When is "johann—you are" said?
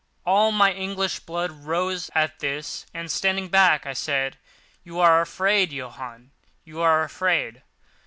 5.71-7.03